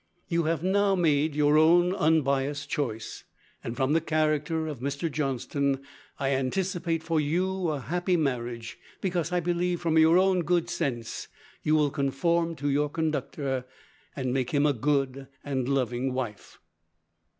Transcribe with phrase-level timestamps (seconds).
[0.27, 3.23] You have now made your own unbiased choice;
[3.63, 5.11] and from the character of Mr.
[5.11, 5.79] Johnston,
[6.19, 11.27] I anticipate for you a happy marriage, because I believe from your own good sense,
[11.61, 13.65] you will conform to your conductor,
[14.15, 16.57] and make him a good and loving wife."